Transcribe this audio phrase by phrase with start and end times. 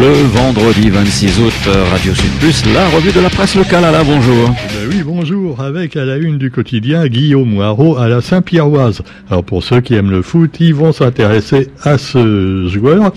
[0.00, 1.52] Le vendredi 26 août,
[1.90, 3.84] Radio Sud Plus, la revue de la presse locale.
[3.84, 4.48] Alain, bonjour.
[4.48, 5.60] Ben oui, bonjour.
[5.60, 9.02] Avec à la une du quotidien, Guillaume Moirot à la Saint-Pierroise.
[9.30, 13.12] Alors pour ceux qui aiment le foot, ils vont s'intéresser à ce joueur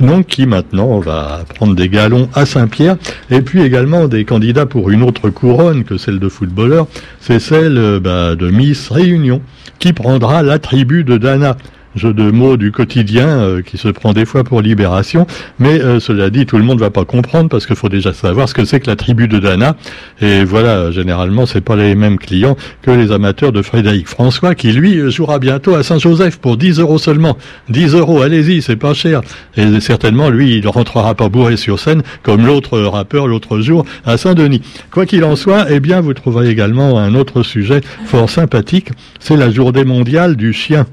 [0.00, 2.96] donc qui maintenant va prendre des galons à Saint-Pierre,
[3.30, 6.86] et puis également des candidats pour une autre couronne que celle de footballeur,
[7.20, 9.42] c'est celle euh, bah, de Miss Réunion,
[9.78, 11.56] qui prendra la tribu de Dana
[11.96, 15.26] jeu de mots du quotidien euh, qui se prend des fois pour libération,
[15.58, 18.48] mais euh, cela dit, tout le monde va pas comprendre parce qu'il faut déjà savoir
[18.48, 19.76] ce que c'est que la tribu de Dana.
[20.20, 24.72] Et voilà, généralement, c'est pas les mêmes clients que les amateurs de Frédéric François, qui
[24.72, 27.36] lui jouera bientôt à Saint-Joseph pour 10 euros seulement.
[27.68, 29.22] 10 euros, allez-y, c'est pas cher.
[29.56, 34.16] Et certainement, lui, il rentrera pas bourré sur scène comme l'autre rappeur l'autre jour à
[34.16, 34.62] Saint-Denis.
[34.90, 39.36] Quoi qu'il en soit, eh bien, vous trouverez également un autre sujet fort sympathique, c'est
[39.36, 40.86] la journée mondiale du chien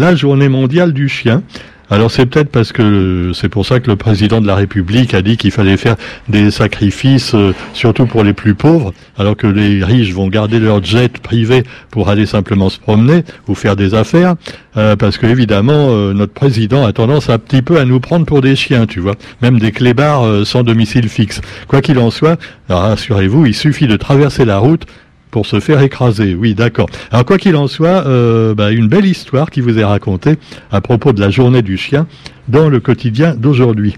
[0.00, 1.42] la journée mondiale du chien.
[1.90, 5.20] Alors c'est peut-être parce que c'est pour ça que le président de la République a
[5.20, 5.96] dit qu'il fallait faire
[6.28, 10.82] des sacrifices, euh, surtout pour les plus pauvres, alors que les riches vont garder leur
[10.82, 14.36] jet privé pour aller simplement se promener ou faire des affaires,
[14.78, 18.24] euh, parce que évidemment euh, notre président a tendance un petit peu à nous prendre
[18.24, 21.42] pour des chiens, tu vois, même des clébards sans domicile fixe.
[21.66, 22.38] Quoi qu'il en soit,
[22.70, 24.86] rassurez-vous, il suffit de traverser la route
[25.30, 26.34] pour se faire écraser.
[26.34, 26.88] Oui, d'accord.
[27.10, 30.36] Alors quoi qu'il en soit, euh, bah, une belle histoire qui vous est racontée
[30.70, 32.06] à propos de la journée du chien
[32.48, 33.96] dans le quotidien d'aujourd'hui.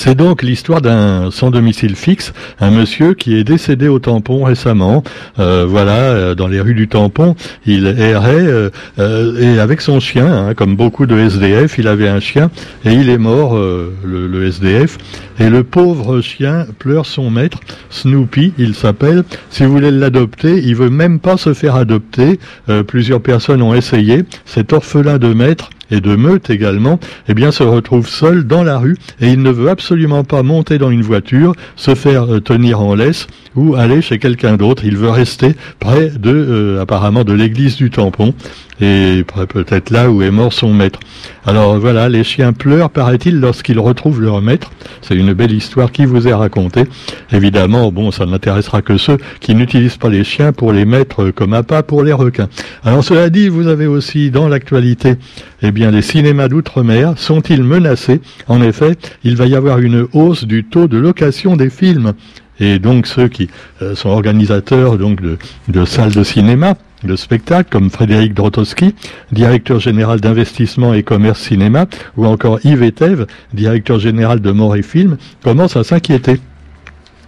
[0.00, 5.02] C'est donc l'histoire d'un sans domicile fixe, un monsieur qui est décédé au tampon récemment.
[5.40, 7.34] Euh, voilà, euh, dans les rues du tampon,
[7.66, 8.46] il errait
[8.98, 12.52] et avec son chien, hein, comme beaucoup de SDF, il avait un chien
[12.84, 14.98] et il est mort, le, le, SDF.
[15.40, 17.58] Et le pauvre chien pleure son maître,
[17.90, 19.24] Snoopy, il s'appelle.
[19.50, 22.38] Si vous voulez l'adopter, il veut même pas se faire adopter.
[22.86, 24.22] plusieurs personnes ont essayé.
[24.44, 28.78] Cet orphelin de maître et de meute également, eh bien, se retrouve seul dans la
[28.78, 32.80] rue et il ne veut absolument pas monter dans une voiture, se faire euh, tenir
[32.80, 34.84] en laisse ou aller chez quelqu'un d'autre.
[34.84, 38.34] Il veut rester près de, euh, apparemment, de l'église du tampon
[38.80, 41.00] et peut-être là où est mort son maître.
[41.48, 44.70] Alors voilà, les chiens pleurent, paraît-il, lorsqu'ils retrouvent leur maître.
[45.00, 46.84] C'est une belle histoire qui vous est racontée.
[47.32, 51.54] Évidemment, bon, ça n'intéressera que ceux qui n'utilisent pas les chiens pour les mettre comme
[51.54, 52.50] appât pour les requins.
[52.84, 55.14] Alors cela dit, vous avez aussi dans l'actualité,
[55.62, 58.20] eh bien, les cinémas d'outre-mer sont-ils menacés?
[58.46, 62.12] En effet, il va y avoir une hausse du taux de location des films
[62.60, 63.48] et donc ceux qui
[63.80, 65.38] euh, sont organisateurs donc de,
[65.68, 68.94] de salles de cinéma de spectacle, comme Frédéric Drotowski,
[69.32, 71.86] directeur général d'investissement et commerce cinéma,
[72.16, 76.40] ou encore Yves Etève, directeur général de Mort et Film, commencent à s'inquiéter.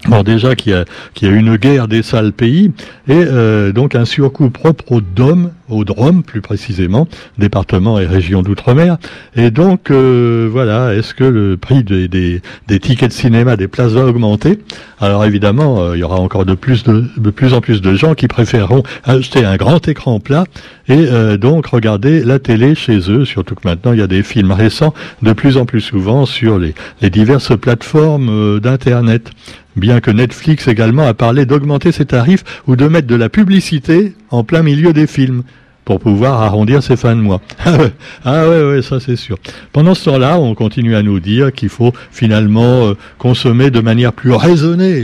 [0.07, 2.73] Alors déjà qu'il y, a, qu'il y a une guerre des salles pays
[3.07, 7.09] et euh, donc un surcoût propre aux DOM, aux DROM plus précisément,
[7.39, 8.99] département et région d'outre-mer.
[9.37, 13.69] Et donc euh, voilà, est-ce que le prix des, des, des, tickets de cinéma, des
[13.69, 14.59] places va augmenter?
[15.01, 17.95] Alors évidemment, euh, il y aura encore de plus, de, de, plus en plus de
[17.95, 20.45] gens qui préféreront acheter un grand écran plat
[20.89, 21.07] et
[21.39, 24.93] donc regarder la télé chez eux, surtout que maintenant il y a des films récents
[25.23, 29.31] de plus en plus souvent sur les, les diverses plateformes d'Internet
[29.77, 34.15] bien que Netflix également a parlé d'augmenter ses tarifs ou de mettre de la publicité
[34.31, 35.43] en plein milieu des films
[35.85, 37.41] pour pouvoir arrondir ses fins de mois.
[37.65, 37.93] ah ouais,
[38.25, 39.39] ah ouais, ça c'est sûr.
[39.73, 44.13] Pendant ce temps-là, on continue à nous dire qu'il faut finalement euh, consommer de manière
[44.13, 45.03] plus raisonnée.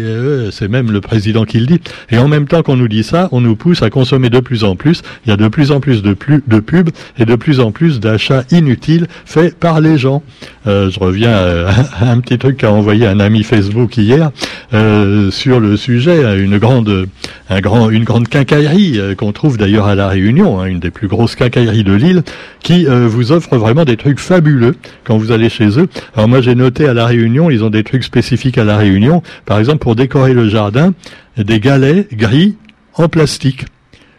[0.53, 1.81] c'est même le président qui le dit.
[2.11, 4.65] Et en même temps qu'on nous dit ça, on nous pousse à consommer de plus
[4.65, 5.03] en plus.
[5.25, 7.73] Il y a de plus en plus de, plus, de pubs et de plus en
[7.73, 10.23] plus d'achats inutiles faits par les gens.
[10.67, 11.71] Euh, je reviens à,
[12.11, 14.31] un petit truc qu'a envoyé un ami Facebook hier
[14.73, 17.09] euh, sur le sujet, une grande,
[17.51, 20.61] un grand, une grande quincaillerie qu'on trouve d'ailleurs à la Réunion.
[20.61, 22.23] Hein, des plus grosses quincailleries de l'île,
[22.61, 25.89] qui euh, vous offre vraiment des trucs fabuleux quand vous allez chez eux.
[26.15, 29.23] Alors moi j'ai noté à la Réunion, ils ont des trucs spécifiques à la Réunion,
[29.45, 30.95] par exemple pour décorer le jardin,
[31.37, 32.57] des galets gris
[32.95, 33.67] en plastique.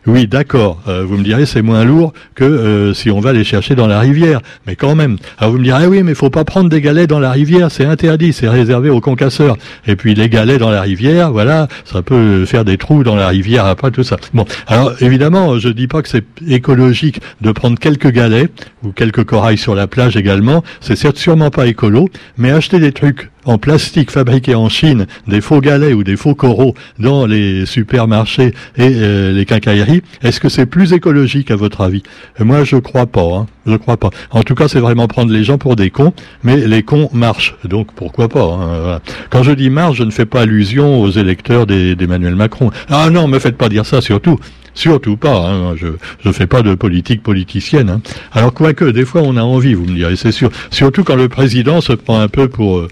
[0.07, 0.81] Oui, d'accord.
[0.87, 3.87] Euh, vous me direz c'est moins lourd que euh, si on va les chercher dans
[3.87, 5.17] la rivière, mais quand même.
[5.37, 7.69] Alors vous me direz ah oui, mais faut pas prendre des galets dans la rivière,
[7.69, 9.57] c'est interdit, c'est réservé aux concasseurs.
[9.85, 13.27] Et puis les galets dans la rivière, voilà, ça peut faire des trous dans la
[13.27, 14.15] rivière après tout ça.
[14.33, 18.49] Bon, alors évidemment, je dis pas que c'est écologique de prendre quelques galets
[18.83, 20.63] ou quelques corails sur la plage également.
[20.79, 25.41] C'est certes sûrement pas écolo, mais acheter des trucs en plastique fabriqués en Chine, des
[25.41, 30.49] faux galets ou des faux coraux dans les supermarchés et euh, les quincailleries, est-ce que
[30.49, 32.03] c'est plus écologique à votre avis?
[32.39, 33.21] Moi, je crois pas.
[33.21, 34.09] Hein, je crois pas.
[34.31, 36.13] En tout cas, c'est vraiment prendre les gens pour des cons,
[36.43, 38.99] mais les cons marchent, donc pourquoi pas hein,
[39.29, 42.71] Quand je dis marche, je ne fais pas allusion aux électeurs d'Emmanuel Macron.
[42.89, 44.39] Ah non, me faites pas dire ça, surtout.
[44.77, 45.49] Surtout pas.
[45.49, 45.75] Hein.
[45.75, 45.87] Je
[46.23, 47.89] ne fais pas de politique politicienne.
[47.89, 48.01] Hein.
[48.31, 50.51] Alors quoique, des fois, on a envie, vous me direz, c'est sûr.
[50.69, 52.77] Surtout quand le président se prend un peu pour...
[52.77, 52.87] Euh,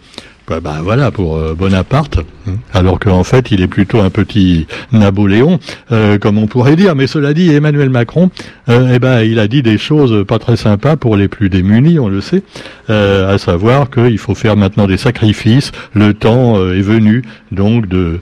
[0.47, 2.17] bah, bah, voilà pour euh, Bonaparte.
[2.73, 5.59] Alors qu'en fait il est plutôt un petit Napoléon,
[5.91, 6.95] euh, comme on pourrait dire.
[6.95, 8.29] Mais cela dit, Emmanuel Macron,
[8.69, 11.99] euh, eh ben il a dit des choses pas très sympas pour les plus démunis,
[11.99, 12.43] on le sait,
[12.87, 15.71] à savoir qu'il faut faire maintenant des sacrifices.
[15.93, 18.19] Le temps est venu donc de,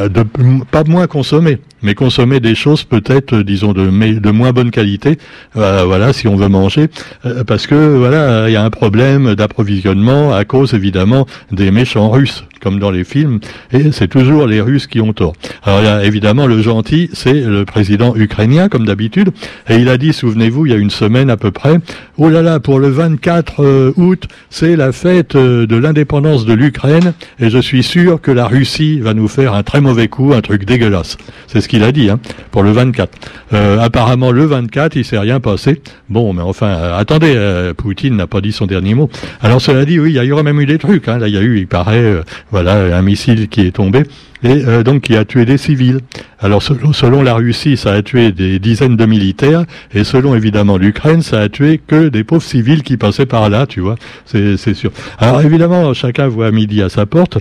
[0.00, 0.24] de
[0.70, 3.88] pas moins consommer mais consommer des choses peut-être, euh, disons, de,
[4.18, 5.18] de moins bonne qualité,
[5.56, 6.88] euh, voilà, si on veut manger,
[7.24, 12.10] euh, parce que voilà, il y a un problème d'approvisionnement à cause évidemment des méchants
[12.10, 13.38] russes comme dans les films,
[13.72, 15.34] et c'est toujours les Russes qui ont tort.
[15.62, 19.30] Alors a évidemment le gentil, c'est le président ukrainien, comme d'habitude,
[19.68, 21.78] et il a dit, souvenez-vous, il y a une semaine à peu près,
[22.18, 26.54] oh là là, pour le 24 euh, août, c'est la fête euh, de l'indépendance de
[26.54, 30.32] l'Ukraine, et je suis sûr que la Russie va nous faire un très mauvais coup,
[30.34, 31.18] un truc dégueulasse.
[31.46, 32.18] C'est ce qu'il a dit, hein,
[32.50, 33.16] pour le 24.
[33.52, 35.82] Euh, apparemment, le 24, il s'est rien passé.
[36.08, 39.08] Bon, mais enfin, attendez, Poutine n'a pas dit son dernier mot.
[39.40, 41.06] Alors cela dit, oui, il y aurait même eu des trucs.
[41.06, 41.18] Hein.
[41.18, 42.22] Là, il y a eu, il paraît,
[42.56, 44.04] voilà, un missile qui est tombé
[44.42, 45.98] et euh, donc qui a tué des civils.
[46.40, 51.20] Alors selon, la Russie, ça a tué des dizaines de militaires, et selon évidemment l'Ukraine,
[51.20, 54.90] ça a tué que des pauvres civils qui passaient par là, tu vois, c'est sûr.
[55.18, 57.36] Alors évidemment, chacun voit midi à sa porte.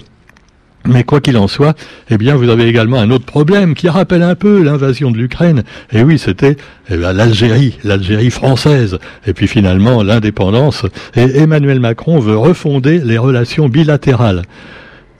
[0.87, 1.75] Mais quoi qu'il en soit,
[2.11, 5.63] eh bien, vous avez également un autre problème qui rappelle un peu l'invasion de l'Ukraine.
[5.91, 6.57] Et oui, c'était
[6.91, 8.99] eh l'Algérie, l'Algérie française.
[9.25, 10.85] Et puis finalement, l'indépendance.
[11.15, 14.43] Et Emmanuel Macron veut refonder les relations bilatérales.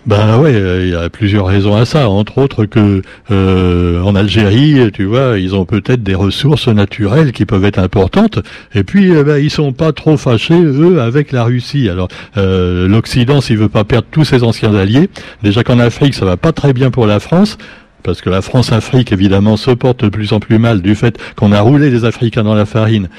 [0.06, 2.08] Ben ouais, euh, il y a plusieurs raisons à ça.
[2.10, 7.46] Entre autres que euh, en Algérie, tu vois, ils ont peut-être des ressources naturelles qui
[7.46, 8.40] peuvent être importantes.
[8.76, 11.90] Et puis, ben, ils sont pas trop fâchés eux avec la Russie.
[11.90, 15.10] Alors, l'Occident, s'il veut pas perdre tous ses anciens alliés,
[15.42, 17.58] déjà qu'en Afrique, ça va pas très bien pour la France
[18.06, 21.52] parce que la France-Afrique, évidemment, se porte de plus en plus mal du fait qu'on
[21.52, 23.10] a roulé les Africains dans la farine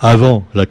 [0.00, 0.66] avant la,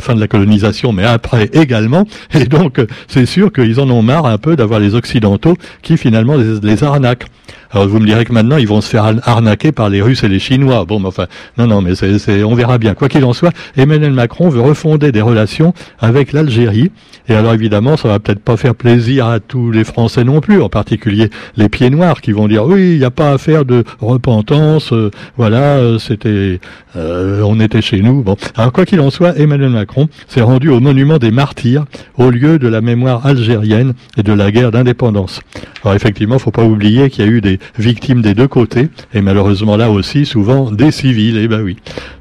[0.00, 2.06] fin de la colonisation, mais après également.
[2.34, 6.36] Et donc, c'est sûr qu'ils en ont marre un peu d'avoir les Occidentaux qui finalement
[6.36, 7.26] les arnaquent.
[7.72, 10.28] Alors vous me direz que maintenant ils vont se faire arnaquer par les Russes et
[10.28, 10.84] les Chinois.
[10.84, 11.26] Bon, mais enfin,
[11.56, 12.94] non, non, mais c'est, on verra bien.
[12.94, 16.90] Quoi qu'il en soit, Emmanuel Macron veut refonder des relations avec l'Algérie.
[17.28, 20.60] Et alors évidemment, ça va peut-être pas faire plaisir à tous les Français non plus,
[20.60, 23.64] en particulier les pieds noirs qui vont dire oui, il n'y a pas à faire
[23.64, 24.92] de repentance.
[24.92, 26.58] Euh, voilà, euh, c'était,
[26.96, 28.24] euh, on était chez nous.
[28.24, 31.84] Bon, alors quoi qu'il en soit, Emmanuel Macron s'est rendu au monument des martyrs,
[32.16, 35.40] au lieu de la mémoire algérienne et de la guerre d'indépendance.
[35.84, 39.20] Alors effectivement, faut pas oublier qu'il y a eu des victimes des deux côtés, et
[39.20, 41.76] malheureusement là aussi souvent des civils, et eh ben oui,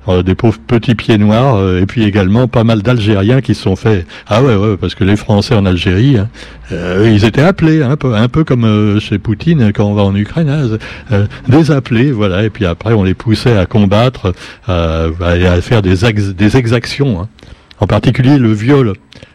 [0.08, 3.64] euh, des pauvres petits pieds noirs, euh, et puis également pas mal d'Algériens qui se
[3.64, 6.30] sont fait, ah ouais, ouais, parce que les Français en Algérie, hein,
[6.72, 10.50] euh, ils étaient appelés, hein, un peu, comme chez Poutine quand on va en Ukraine,
[10.50, 14.34] hein, des appelés, voilà, et puis après on les poussait à combattre,
[14.68, 15.08] à
[15.62, 17.28] faire des exactions,
[17.80, 18.94] en particulier le viol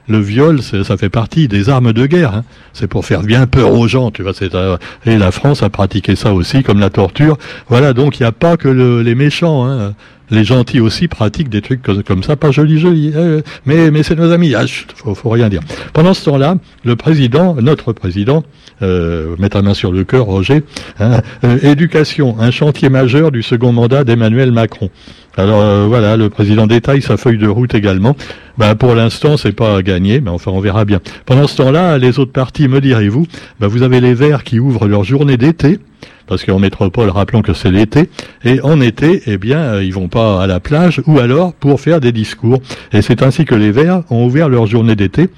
[0.08, 2.34] le viol, ça fait partie des armes de guerre.
[2.34, 2.44] Hein.
[2.72, 4.32] C'est pour faire bien peur aux gens, tu vois.
[4.42, 7.38] Euh, et la France a pratiqué ça aussi, comme la torture.
[7.68, 9.66] Voilà, donc il n'y a pas que les méchants.
[9.66, 9.94] Hein.
[10.30, 13.12] Les gentils aussi pratiquent des trucs comme ça, pas joli joli.
[13.14, 13.40] Hein.
[13.66, 14.54] mais mais c'est nos amis.
[14.54, 15.60] Ah, faut, rien dire.
[15.92, 18.42] Pendant ce temps-là, le président, notre président,
[18.82, 20.62] euh, mettre la main sur le cœur, Roger.
[20.98, 24.90] Hein, euh, éducation, un chantier majeur du second mandat d'Emmanuel Macron.
[25.36, 28.16] Alors euh, voilà, le président détaille sa feuille de route également.
[28.56, 31.00] Ben, pour l'instant, c'est pas gagné, mais enfin on verra bien.
[31.26, 33.26] Pendant ce temps-là, les autres partis, me direz-vous,
[33.60, 35.80] ben, vous avez les Verts qui ouvrent leur journée d'été
[36.26, 38.08] parce qu'en métropole, rappelons que c'est l'été,
[38.44, 41.80] et en été, eh bien, euh, ils vont pas à la plage, ou alors pour
[41.80, 42.60] faire des discours.
[42.92, 45.28] Et c'est ainsi que les Verts ont ouvert leur journée d'été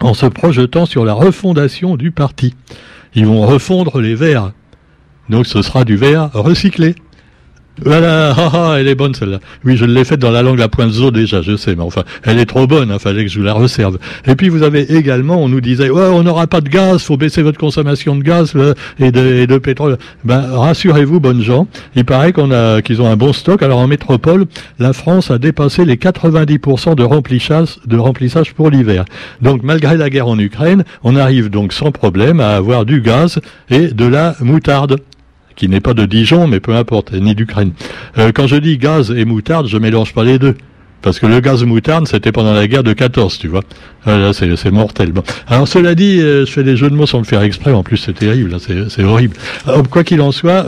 [0.00, 2.54] en se projetant sur la refondation du parti.
[3.14, 4.52] Ils vont refondre les Verts.
[5.28, 6.94] Donc ce sera du verre recyclé.
[7.82, 9.40] Voilà, ah, ah, elle est bonne celle-là.
[9.64, 12.04] Oui, je l'ai faite dans la langue la pointe zo déjà, je sais, mais enfin,
[12.22, 13.98] elle est trop bonne, il hein, fallait que je vous la reserve.
[14.28, 17.16] Et puis vous avez également, on nous disait, ouais, on n'aura pas de gaz, faut
[17.16, 18.54] baisser votre consommation de gaz
[19.00, 19.98] et, de, pétrole.
[20.24, 21.66] Ben, rassurez-vous, bonnes gens,
[21.96, 23.60] il paraît qu'on a, qu'ils ont un bon stock.
[23.62, 24.46] Alors en métropole,
[24.78, 29.04] la France a dépassé les 90% de remplissage, de remplissage pour l'hiver.
[29.42, 33.40] Donc malgré la guerre en Ukraine, on arrive donc sans problème à avoir du gaz
[33.68, 34.98] et de la moutarde
[35.56, 37.72] qui n'est pas de Dijon, mais peu importe, ni d'Ukraine.
[38.18, 40.54] Euh, quand je dis gaz et moutarde, je mélange pas les deux.
[41.02, 43.60] Parce que le gaz moutarde, c'était pendant la guerre de 14, tu vois.
[44.06, 45.12] Euh, c'est mortel.
[45.48, 47.72] Alors cela dit, euh, je fais des jeux de mots sans le faire exprès.
[47.72, 49.36] En plus, c'est terrible, c'est horrible.
[49.90, 50.64] quoi qu'il en soit,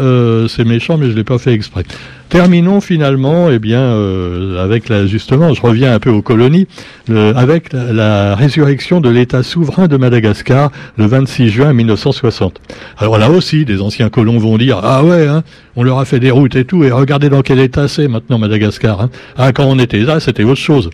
[0.48, 1.84] c'est méchant, mais je l'ai pas fait exprès.
[2.28, 6.66] Terminons finalement, eh bien, euh, avec la, justement, je reviens un peu aux colonies,
[7.08, 12.60] avec la, résurrection de l'État souverain de Madagascar le 26 juin 1960.
[12.98, 15.44] Alors là aussi, des anciens colons vont dire ah ouais, hein,
[15.76, 18.38] on leur a fait des routes et tout, et regardez dans quel état c'est maintenant
[18.38, 19.00] Madagascar.
[19.00, 19.10] Hein.
[19.36, 20.90] Ah quand on était là, c'était autre chose.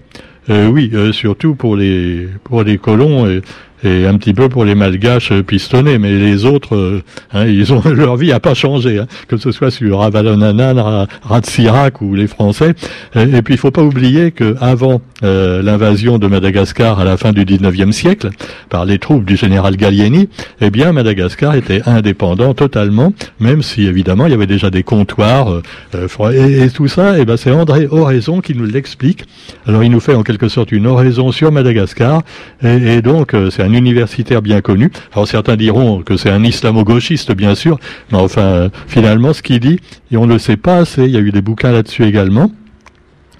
[0.50, 3.40] Euh, oui, euh, surtout pour les pour les colons
[3.82, 7.72] et, et, un petit peu pour les malgaches pistonnés, mais les autres, euh, hein, ils
[7.72, 12.26] ont leur vie a pas changé, hein, que ce soit sur Avalon-Anan, Ratsirac ou les
[12.26, 12.74] Français.
[13.14, 17.44] Et, puis il faut pas oublier que avant l'invasion de Madagascar à la fin du
[17.44, 18.30] 19e siècle
[18.68, 20.28] par les troupes du général Gallieni,
[20.60, 25.62] eh bien Madagascar était indépendant totalement, même si évidemment il y avait déjà des comptoirs
[25.94, 27.18] et, et, tout ça.
[27.18, 29.24] Et eh ben c'est André Oraison qui nous l'explique.
[29.66, 32.22] Alors il nous fait en quelque sorte une oraison sur Madagascar,
[32.62, 34.90] et, donc euh, c'est un universitaire bien connu.
[35.12, 37.78] Alors certains diront que c'est un islamo-gauchiste, bien sûr,
[38.10, 39.78] mais enfin, finalement, ce qu'il dit,
[40.10, 42.50] et on ne le sait pas assez, il y a eu des bouquins là-dessus également,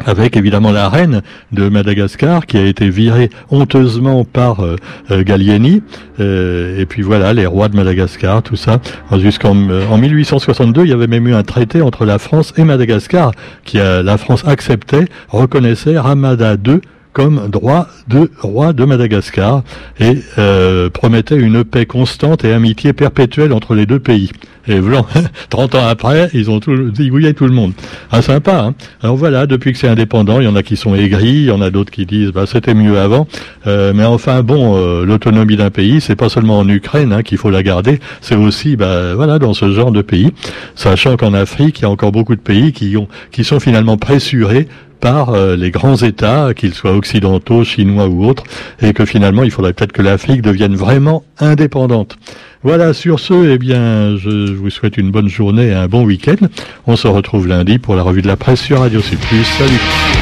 [0.05, 1.23] avec évidemment la reine
[1.53, 4.77] de Madagascar qui a été virée honteusement par euh,
[5.11, 5.83] euh, Gallieni,
[6.19, 8.81] et puis voilà, les rois de Madagascar, tout ça.
[9.19, 13.33] Jusqu'en en 1862, il y avait même eu un traité entre la France et Madagascar,
[13.65, 16.81] qui la France acceptait, reconnaissait Ramada II
[17.13, 19.63] comme droit de roi de Madagascar
[20.01, 24.31] et euh, promettait une paix constante et amitié perpétuelle entre les deux pays.
[24.69, 25.05] Et voilà,
[25.51, 27.73] 30 ans après, ils ont tout zigouillé tout le monde.
[28.13, 30.95] Ah, sympa, hein Alors voilà, depuis que c'est indépendant, il y en a qui sont
[30.95, 33.27] aigris, il y en a d'autres qui disent, bah, c'était mieux avant.
[33.67, 37.39] Euh, mais enfin, bon, euh, l'autonomie d'un pays, c'est pas seulement en Ukraine hein, qu'il
[37.39, 40.31] faut la garder, c'est aussi, bah, voilà, dans ce genre de pays.
[40.77, 43.97] Sachant qu'en Afrique, il y a encore beaucoup de pays qui ont, qui sont finalement
[43.97, 44.69] pressurés
[45.03, 48.45] par euh, les grands États, qu'ils soient occidentaux, chinois ou autres,
[48.81, 52.17] et que finalement il faudrait peut-être que l'Afrique devienne vraiment indépendante.
[52.63, 56.47] Voilà, sur ce, eh bien, je vous souhaite une bonne journée et un bon week-end.
[56.87, 59.17] On se retrouve lundi pour la revue de la presse sur Radio C+.
[59.59, 60.22] Salut